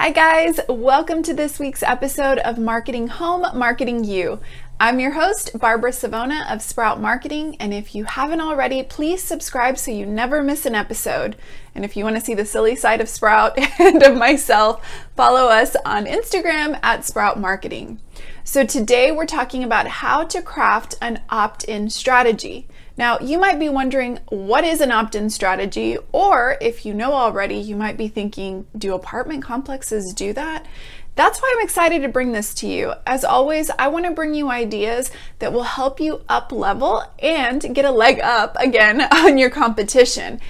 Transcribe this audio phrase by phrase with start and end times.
[0.00, 0.60] Hi, guys.
[0.68, 4.38] Welcome to this week's episode of Marketing Home, Marketing You.
[4.78, 9.76] I'm your host, Barbara Savona of Sprout Marketing, and if you haven't already, please subscribe
[9.76, 11.34] so you never miss an episode.
[11.74, 15.48] And if you want to see the silly side of Sprout and of myself, follow
[15.48, 18.00] us on Instagram at Sprout Marketing.
[18.44, 22.68] So today we're talking about how to craft an opt in strategy.
[22.98, 27.12] Now, you might be wondering what is an opt in strategy, or if you know
[27.12, 30.66] already, you might be thinking, do apartment complexes do that?
[31.14, 32.94] That's why I'm excited to bring this to you.
[33.06, 37.72] As always, I want to bring you ideas that will help you up level and
[37.72, 40.40] get a leg up again on your competition.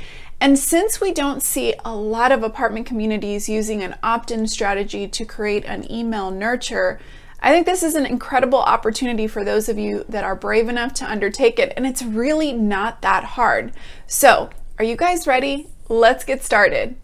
[0.41, 5.06] And since we don't see a lot of apartment communities using an opt in strategy
[5.06, 6.98] to create an email nurture,
[7.41, 10.92] I think this is an incredible opportunity for those of you that are brave enough
[10.95, 13.73] to undertake it, and it's really not that hard.
[14.06, 15.69] So, are you guys ready?
[15.88, 16.97] Let's get started.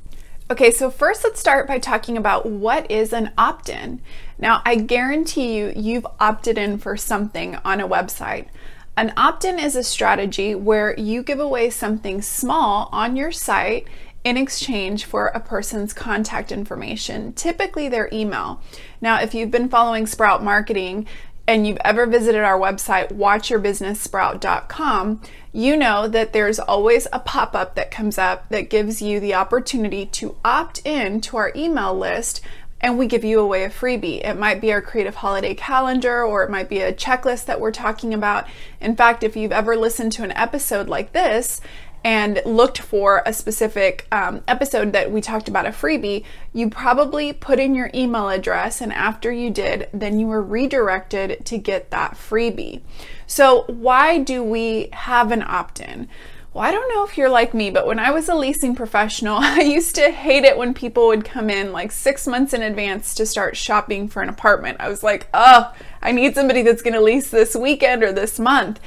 [0.50, 4.02] Okay, so first let's start by talking about what is an opt in.
[4.38, 8.48] Now, I guarantee you, you've opted in for something on a website.
[8.96, 13.88] An opt in is a strategy where you give away something small on your site
[14.24, 18.60] in exchange for a person's contact information, typically their email.
[19.00, 21.06] Now, if you've been following Sprout Marketing
[21.46, 25.20] and you've ever visited our website, watchyourbusinesssprout.com,
[25.52, 29.34] you know that there's always a pop up that comes up that gives you the
[29.34, 32.40] opportunity to opt in to our email list
[32.84, 34.22] and we give you away a freebie.
[34.22, 37.72] It might be our creative holiday calendar or it might be a checklist that we're
[37.72, 38.46] talking about.
[38.78, 41.62] In fact, if you've ever listened to an episode like this
[42.04, 47.32] and looked for a specific um, episode that we talked about a freebie, you probably
[47.32, 51.90] put in your email address, and after you did, then you were redirected to get
[51.90, 52.82] that freebie.
[53.26, 56.08] So, why do we have an opt in?
[56.52, 59.38] Well, I don't know if you're like me, but when I was a leasing professional,
[59.40, 63.14] I used to hate it when people would come in like six months in advance
[63.16, 64.76] to start shopping for an apartment.
[64.78, 68.38] I was like, oh, I need somebody that's going to lease this weekend or this
[68.38, 68.78] month.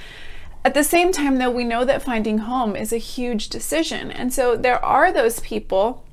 [0.68, 4.12] At the same time, though, we know that finding home is a huge decision.
[4.12, 6.04] And so there are those people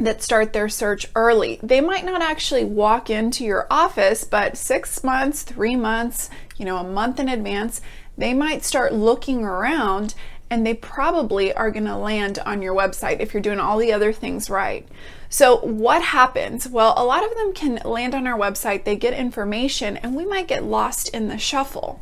[0.00, 1.60] that start their search early.
[1.62, 6.78] They might not actually walk into your office, but six months, three months, you know,
[6.78, 7.82] a month in advance,
[8.16, 10.14] they might start looking around
[10.48, 13.92] and they probably are going to land on your website if you're doing all the
[13.92, 14.88] other things right.
[15.28, 16.66] So, what happens?
[16.66, 20.24] Well, a lot of them can land on our website, they get information, and we
[20.24, 22.00] might get lost in the shuffle.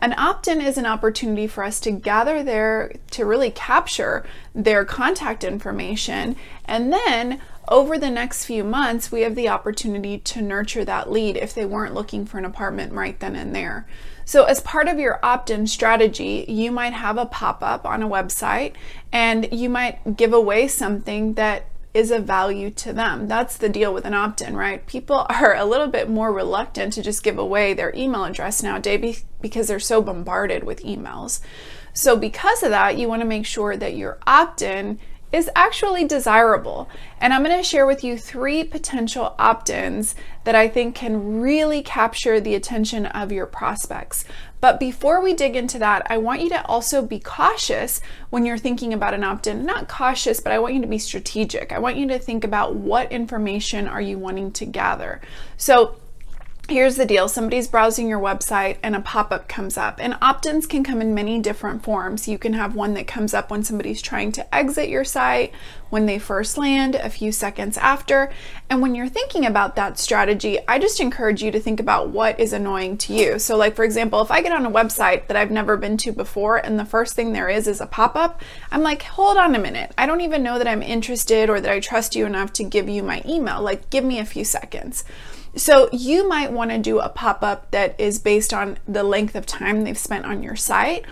[0.00, 4.84] An opt in is an opportunity for us to gather their, to really capture their
[4.84, 6.36] contact information.
[6.64, 11.36] And then over the next few months, we have the opportunity to nurture that lead
[11.36, 13.86] if they weren't looking for an apartment right then and there.
[14.24, 18.02] So, as part of your opt in strategy, you might have a pop up on
[18.02, 18.74] a website
[19.12, 21.66] and you might give away something that
[21.98, 23.26] is of value to them.
[23.26, 24.86] That's the deal with an opt in, right?
[24.86, 29.24] People are a little bit more reluctant to just give away their email address nowadays
[29.40, 31.40] because they're so bombarded with emails.
[31.92, 35.00] So, because of that, you want to make sure that your opt in
[35.32, 36.88] is actually desirable.
[37.20, 41.40] And I'm going to share with you three potential opt ins that I think can
[41.40, 44.24] really capture the attention of your prospects.
[44.60, 48.00] But before we dig into that, I want you to also be cautious
[48.30, 49.64] when you're thinking about an opt in.
[49.66, 51.72] Not cautious, but I want you to be strategic.
[51.72, 55.20] I want you to think about what information are you wanting to gather.
[55.56, 55.96] So,
[56.70, 59.98] Here's the deal somebody's browsing your website and a pop up comes up.
[59.98, 62.28] And opt ins can come in many different forms.
[62.28, 65.54] You can have one that comes up when somebody's trying to exit your site,
[65.88, 68.30] when they first land, a few seconds after.
[68.68, 72.38] And when you're thinking about that strategy, I just encourage you to think about what
[72.38, 73.38] is annoying to you.
[73.38, 76.12] So, like for example, if I get on a website that I've never been to
[76.12, 79.54] before and the first thing there is is a pop up, I'm like, hold on
[79.54, 79.94] a minute.
[79.96, 82.90] I don't even know that I'm interested or that I trust you enough to give
[82.90, 83.62] you my email.
[83.62, 85.04] Like, give me a few seconds.
[85.56, 89.34] So you might want to do a pop up that is based on the length
[89.34, 91.04] of time they've spent on your site,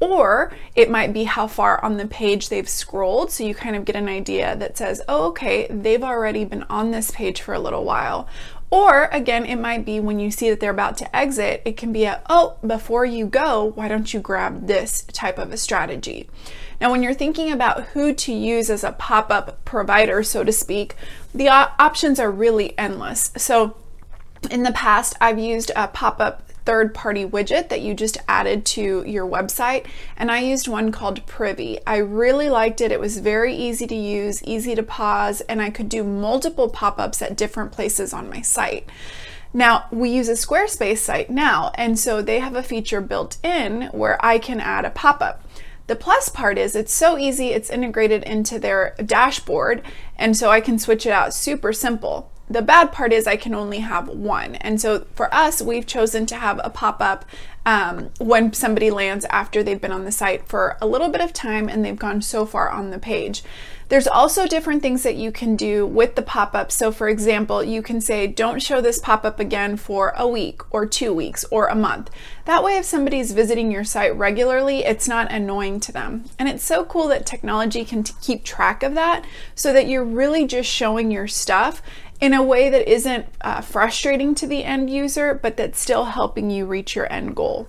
[0.00, 3.32] or it might be how far on the page they've scrolled.
[3.32, 6.90] So you kind of get an idea that says, oh, okay, they've already been on
[6.90, 8.28] this page for a little while.
[8.70, 11.92] Or again, it might be when you see that they're about to exit, it can
[11.92, 16.28] be a, oh, before you go, why don't you grab this type of a strategy?
[16.80, 20.52] Now, when you're thinking about who to use as a pop up provider, so to
[20.52, 20.94] speak,
[21.34, 23.32] the options are really endless.
[23.36, 23.74] So,
[24.50, 28.66] in the past, I've used a pop up third party widget that you just added
[28.66, 29.86] to your website,
[30.18, 31.78] and I used one called Privy.
[31.86, 32.92] I really liked it.
[32.92, 36.98] It was very easy to use, easy to pause, and I could do multiple pop
[36.98, 38.86] ups at different places on my site.
[39.54, 43.84] Now, we use a Squarespace site now, and so they have a feature built in
[43.92, 45.42] where I can add a pop up.
[45.86, 49.80] The plus part is it's so easy, it's integrated into their dashboard,
[50.16, 52.30] and so I can switch it out super simple.
[52.50, 54.54] The bad part is I can only have one.
[54.56, 57.24] And so for us, we've chosen to have a pop up
[57.66, 61.34] um, when somebody lands after they've been on the site for a little bit of
[61.34, 63.42] time and they've gone so far on the page.
[63.90, 66.70] There's also different things that you can do with the pop up.
[66.70, 70.60] So, for example, you can say, don't show this pop up again for a week
[70.74, 72.10] or two weeks or a month.
[72.44, 76.24] That way, if somebody's visiting your site regularly, it's not annoying to them.
[76.38, 79.24] And it's so cool that technology can t- keep track of that
[79.54, 81.80] so that you're really just showing your stuff
[82.20, 86.50] in a way that isn't uh, frustrating to the end user, but that's still helping
[86.50, 87.68] you reach your end goal.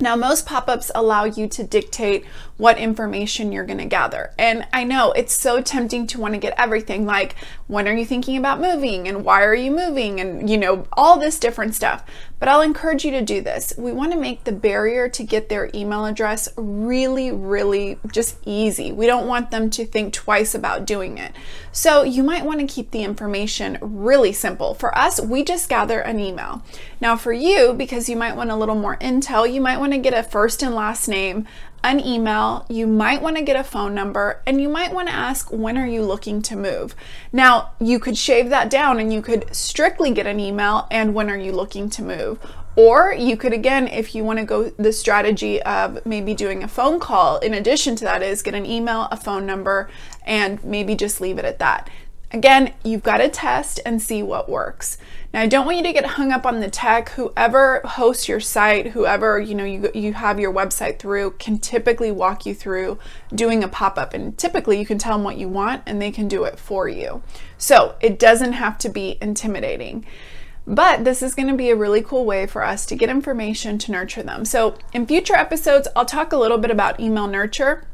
[0.00, 2.24] Now, most pop ups allow you to dictate
[2.58, 4.32] what information you're going to gather.
[4.36, 7.36] And I know it's so tempting to want to get everything like,
[7.68, 9.08] when are you thinking about moving?
[9.08, 10.20] And why are you moving?
[10.20, 12.04] And, you know, all this different stuff.
[12.40, 13.72] But I'll encourage you to do this.
[13.78, 18.90] We want to make the barrier to get their email address really, really just easy.
[18.92, 21.32] We don't want them to think twice about doing it.
[21.70, 24.74] So you might want to keep the information really simple.
[24.74, 26.64] For us, we just gather an email.
[27.00, 29.98] Now, for you, because you might want a little more intel, you might want to
[29.98, 31.46] get a first and last name,
[31.84, 35.14] an email, you might want to get a phone number, and you might want to
[35.14, 36.94] ask, when are you looking to move?
[37.32, 41.30] Now, you could shave that down and you could strictly get an email and when
[41.30, 42.38] are you looking to move?
[42.76, 46.68] Or you could, again, if you want to go the strategy of maybe doing a
[46.68, 49.90] phone call, in addition to that, is get an email, a phone number,
[50.24, 51.90] and maybe just leave it at that.
[52.30, 54.98] Again, you've got to test and see what works.
[55.32, 57.08] Now, I don't want you to get hung up on the tech.
[57.10, 62.12] Whoever hosts your site, whoever you know you you have your website through, can typically
[62.12, 62.98] walk you through
[63.34, 66.10] doing a pop up, and typically you can tell them what you want, and they
[66.10, 67.22] can do it for you.
[67.56, 70.04] So it doesn't have to be intimidating.
[70.66, 73.78] But this is going to be a really cool way for us to get information
[73.78, 74.44] to nurture them.
[74.44, 77.84] So, in future episodes, I'll talk a little bit about email nurture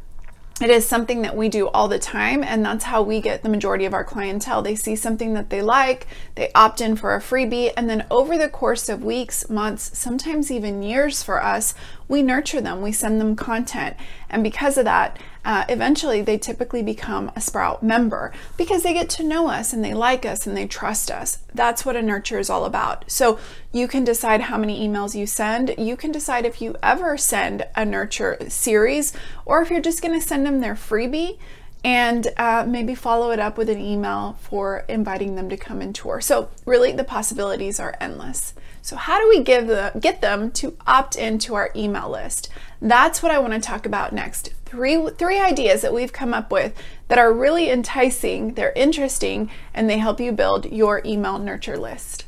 [0.60, 3.48] it is something that we do all the time, and that's how we get the
[3.48, 4.62] majority of our clientele.
[4.62, 6.06] They see something that they like,
[6.36, 10.52] they opt in for a freebie, and then over the course of weeks, months, sometimes
[10.52, 11.74] even years for us,
[12.06, 13.96] we nurture them, we send them content.
[14.34, 19.08] And because of that, uh, eventually they typically become a Sprout member because they get
[19.10, 21.38] to know us and they like us and they trust us.
[21.54, 23.08] That's what a nurture is all about.
[23.08, 23.38] So
[23.70, 25.76] you can decide how many emails you send.
[25.78, 29.12] You can decide if you ever send a nurture series
[29.44, 31.38] or if you're just going to send them their freebie
[31.84, 35.94] and uh, maybe follow it up with an email for inviting them to come and
[35.94, 36.20] tour.
[36.20, 38.54] So really the possibilities are endless.
[38.80, 42.48] So how do we give the, get them to opt into our email list?
[42.80, 44.54] That's what I want to talk about next.
[44.64, 46.74] Three, three ideas that we've come up with
[47.08, 52.23] that are really enticing, they're interesting, and they help you build your email nurture list.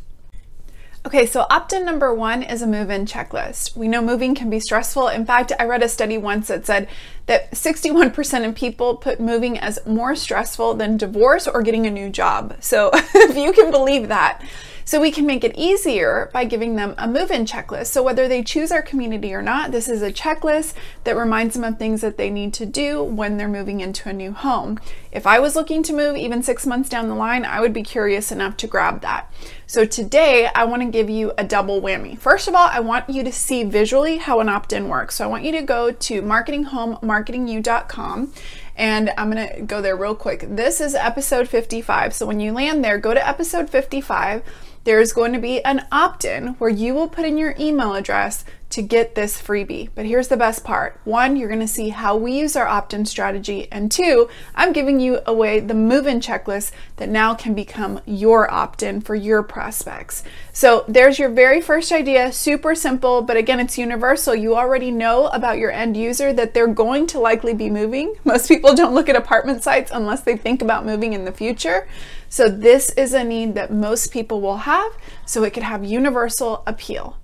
[1.07, 3.77] Okay, so opt in number one is a move in checklist.
[3.77, 5.07] We know moving can be stressful.
[5.07, 6.89] In fact, I read a study once that said
[7.27, 12.11] that 61% of people put moving as more stressful than divorce or getting a new
[12.11, 12.57] job.
[12.59, 14.43] So if you can believe that,
[14.87, 17.89] so we can make it easier by giving them a move in checklist.
[17.89, 21.65] So whether they choose our community or not, this is a checklist that reminds them
[21.65, 24.79] of things that they need to do when they're moving into a new home.
[25.11, 27.83] If I was looking to move even six months down the line, I would be
[27.83, 29.29] curious enough to grab that.
[29.67, 32.17] So today I want to give you a double whammy.
[32.17, 35.17] First of all, I want you to see visually how an opt-in works.
[35.17, 38.33] So I want you to go to marketinghomemarketingyou.com
[38.77, 40.45] and I'm going to go there real quick.
[40.49, 42.15] This is episode 55.
[42.15, 44.45] So when you land there, go to episode 55
[44.87, 48.45] there's going to be an opt in where you will put in your email address
[48.71, 49.89] to get this freebie.
[49.95, 53.07] But here's the best part one, you're to see how we use our opt in
[53.07, 53.69] strategy.
[53.71, 58.51] And two, I'm giving you away the move in checklist that now can become your
[58.51, 60.25] opt in for your prospects.
[60.53, 62.33] So there's your very first idea.
[62.33, 64.35] Super simple, but again, it's universal.
[64.35, 68.15] You already know about your end user that they're going to likely be moving.
[68.25, 71.89] Most people don't look at apartment sites unless they think about moving in the future.
[72.29, 74.93] So this is a need that most people will have,
[75.25, 77.17] so it could have universal appeal.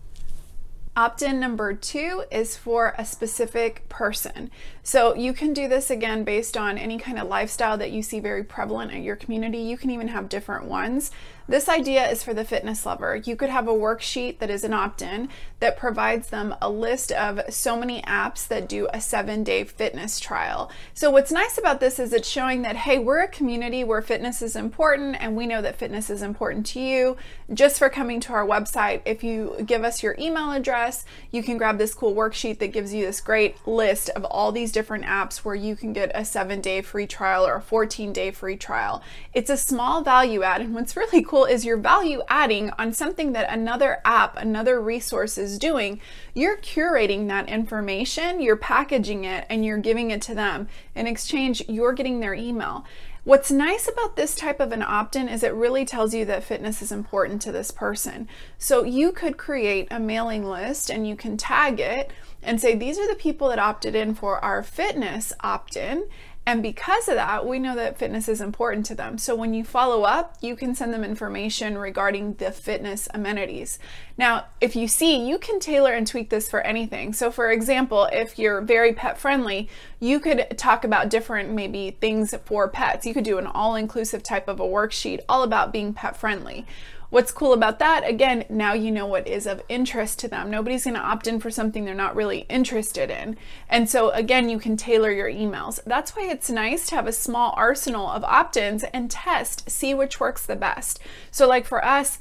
[0.95, 4.51] Opt-in number two is for a specific person.
[4.85, 8.19] So you can do this again based on any kind of lifestyle that you see
[8.19, 9.59] very prevalent in your community.
[9.59, 11.13] You can even have different ones.
[11.49, 13.17] This idea is for the fitness lover.
[13.17, 15.29] You could have a worksheet that is an opt in
[15.61, 20.21] that provides them a list of so many apps that do a seven day fitness
[20.21, 20.71] trial.
[20.95, 24.41] So, what's nice about this is it's showing that, hey, we're a community where fitness
[24.41, 27.17] is important and we know that fitness is important to you.
[27.53, 31.59] Just for coming to our website, if you give us your email address, you can
[31.59, 35.39] grab this cool worksheet that gives you this great list of all these different apps
[35.39, 39.03] where you can get a seven day free trial or a 14 day free trial.
[39.33, 43.33] It's a small value add, and what's really cool is you're value adding on something
[43.33, 46.01] that another app, another resource is doing.
[46.35, 50.69] You're curating that information, you're packaging it, and you're giving it to them.
[50.95, 52.85] In exchange, you're getting their email.
[53.25, 56.43] What's nice about this type of an opt in is it really tells you that
[56.43, 58.27] fitness is important to this person.
[58.59, 62.11] So you could create a mailing list and you can tag it
[62.43, 66.05] and say, These are the people that opted in for our fitness opt in.
[66.45, 69.17] And because of that, we know that fitness is important to them.
[69.17, 73.79] So when you follow up, you can send them information regarding the fitness amenities.
[74.19, 77.13] Now, if you see, you can tailor and tweak this for anything.
[77.13, 79.69] So, for example, if you're very pet friendly,
[80.01, 83.07] you could talk about different maybe things for pets.
[83.07, 86.67] You could do an all inclusive type of a worksheet all about being pet friendly.
[87.13, 90.51] What's cool about that, again, now you know what is of interest to them.
[90.51, 93.37] Nobody's going to opt in for something they're not really interested in.
[93.69, 95.79] And so, again, you can tailor your emails.
[95.85, 99.93] That's why it's nice to have a small arsenal of opt ins and test, see
[99.93, 101.01] which works the best.
[101.31, 102.19] So, like for us,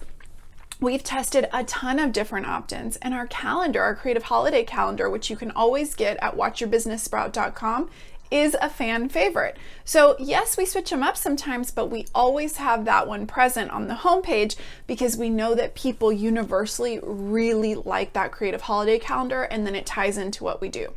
[0.81, 5.11] We've tested a ton of different opt ins, and our calendar, our creative holiday calendar,
[5.11, 7.87] which you can always get at watchyourbusinesssprout.com,
[8.31, 9.57] is a fan favorite.
[9.91, 13.89] So, yes, we switch them up sometimes, but we always have that one present on
[13.89, 14.55] the homepage
[14.87, 19.85] because we know that people universally really like that creative holiday calendar and then it
[19.85, 20.93] ties into what we do.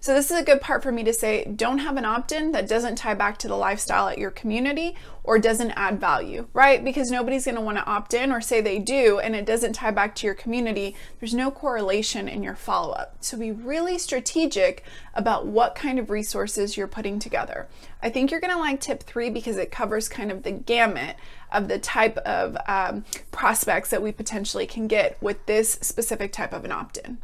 [0.00, 2.66] So this is a good part for me to say, don't have an opt-in that
[2.66, 6.84] doesn't tie back to the lifestyle at your community or doesn't add value, right?
[6.84, 10.16] Because nobody's want to opt in or say they do and it doesn't tie back
[10.16, 10.96] to your community.
[11.20, 13.18] There's no correlation in your follow-up.
[13.20, 14.82] So be really strategic
[15.14, 17.68] about what kind of resources you're putting together.
[18.02, 21.16] I think you're going to like tip three because it covers kind of the gamut
[21.52, 26.52] of the type of um, prospects that we potentially can get with this specific type
[26.52, 27.18] of an opt-in.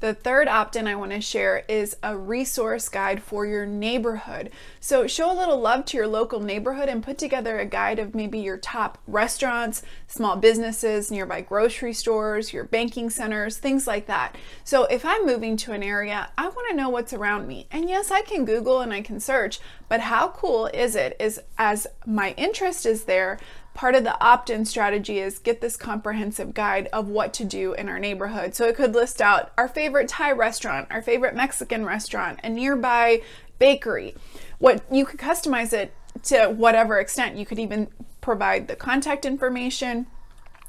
[0.00, 4.50] The third opt in I want to share is a resource guide for your neighborhood.
[4.78, 8.14] So, show a little love to your local neighborhood and put together a guide of
[8.14, 14.36] maybe your top restaurants, small businesses, nearby grocery stores, your banking centers, things like that.
[14.62, 17.66] So, if I'm moving to an area, I want to know what's around me.
[17.72, 19.58] And yes, I can Google and I can search,
[19.88, 23.38] but how cool is it is as my interest is there,
[23.74, 27.74] part of the opt in strategy is get this comprehensive guide of what to do
[27.74, 28.54] in our neighborhood.
[28.54, 33.22] So it could list out our favorite Thai restaurant, our favorite Mexican restaurant, a nearby
[33.58, 34.14] bakery.
[34.58, 37.36] What you could customize it to whatever extent.
[37.36, 37.88] You could even
[38.20, 40.06] provide the contact information,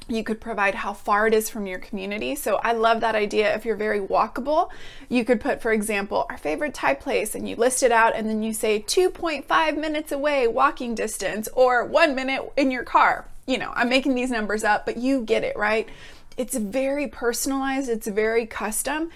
[0.10, 2.36] you could provide how far it is from your community.
[2.36, 3.54] So I love that idea.
[3.56, 4.70] If you're very walkable,
[5.08, 8.30] you could put, for example, our favorite Thai place and you list it out and
[8.30, 13.26] then you say 2.5 minutes away walking distance or one minute in your car.
[13.46, 15.88] You know, I'm making these numbers up, but you get it, right?
[16.38, 19.10] It's very personalized, it's very custom.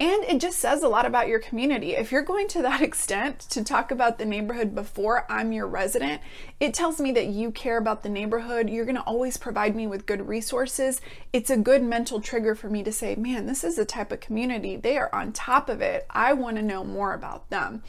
[0.00, 1.94] And it just says a lot about your community.
[1.94, 6.22] If you're going to that extent to talk about the neighborhood before I'm your resident,
[6.58, 8.70] it tells me that you care about the neighborhood.
[8.70, 11.02] You're to always provide me with good resources.
[11.34, 14.20] It's a good mental trigger for me to say, man, this is the type of
[14.20, 14.76] community.
[14.76, 16.06] They are on top of it.
[16.08, 17.82] I want to know more about them.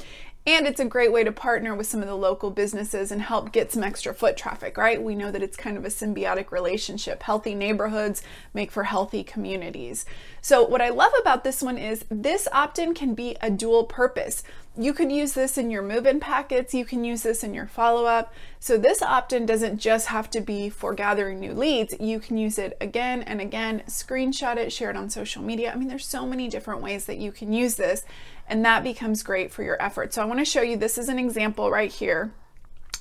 [0.47, 3.51] And it's a great way to partner with some of the local businesses and help
[3.51, 5.01] get some extra foot traffic, right?
[5.01, 7.21] We know that it's kind of a symbiotic relationship.
[7.21, 10.03] Healthy neighborhoods make for healthy communities.
[10.41, 13.83] So, what I love about this one is this opt in can be a dual
[13.83, 14.41] purpose.
[14.77, 17.67] You could use this in your move in packets, you can use this in your
[17.67, 18.33] follow up.
[18.57, 22.37] So, this opt in doesn't just have to be for gathering new leads, you can
[22.37, 25.73] use it again and again, screenshot it, share it on social media.
[25.73, 28.05] I mean, there's so many different ways that you can use this,
[28.47, 30.13] and that becomes great for your effort.
[30.13, 32.31] So, I want to show you this is an example right here.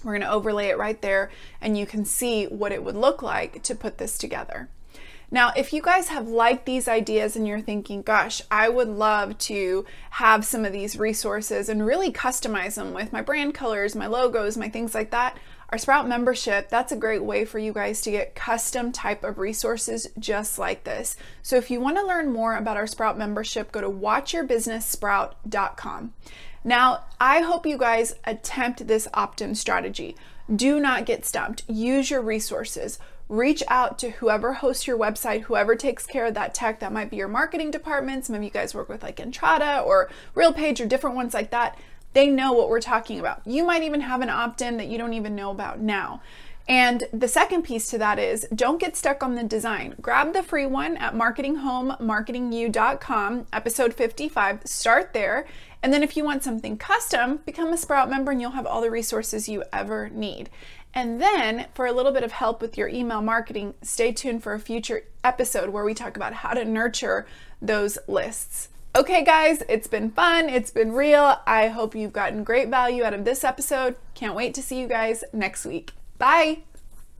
[0.03, 3.23] We're going to overlay it right there, and you can see what it would look
[3.23, 4.69] like to put this together.
[5.33, 9.39] Now, if you guys have liked these ideas and you're thinking, gosh, I would love
[9.39, 14.09] to have some of these resources and really customize them with my brand colors, my
[14.09, 18.01] logos, my things like that, our Sprout membership, that's a great way for you guys
[18.03, 21.17] to get custom type of resources just like this.
[21.43, 26.13] So if you want to learn more about our Sprout membership, go to watchyourbusinesssprout.com.
[26.65, 30.17] Now, I hope you guys attempt this opt in strategy.
[30.55, 31.63] Do not get stumped.
[31.69, 32.99] Use your resources
[33.31, 36.81] reach out to whoever hosts your website, whoever takes care of that tech.
[36.81, 38.27] That might be your marketing department.
[38.27, 41.79] Some of you guys work with like Entrata or RealPage or different ones like that.
[42.13, 43.41] They know what we're talking about.
[43.47, 46.23] You might even have an opt in that you don't even know about now.
[46.69, 49.95] And the second piece to that is don't get stuck on the design.
[50.01, 54.67] Grab the free one at marketinghomemarketingyou.com, episode 55.
[54.67, 55.47] Start there.
[55.83, 58.83] And then if you want something custom, become a Sprout member and you'll have all
[58.83, 60.51] the resources you ever need.
[60.93, 64.55] And then, for a little bit of help with your email marketing, stay tuned for
[64.55, 67.27] a future episode where we talk about how to nurture
[67.63, 68.69] those lists.
[68.97, 70.49] Okay, guys, it's been fun.
[70.49, 71.41] It's been real.
[71.47, 73.95] I hope you've gotten great value out of this episode.
[74.15, 75.93] Can't wait to see you guys next week.
[76.19, 76.65] Bye.